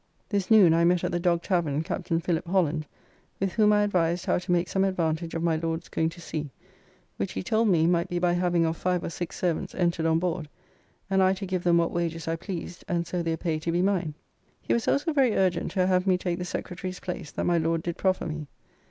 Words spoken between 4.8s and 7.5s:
advantage of my Lord's going to sea, which he